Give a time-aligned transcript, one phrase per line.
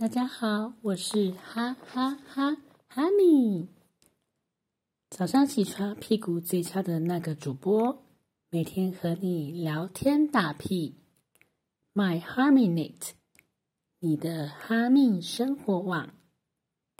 [0.00, 2.56] 大家好，我是哈哈哈
[2.86, 3.66] 哈尼。
[5.10, 8.04] 早上起床屁股最翘的那个主播，
[8.48, 10.94] 每天和你聊天打屁。
[11.94, 13.10] My Harminate，
[13.98, 16.14] 你的哈密生活网。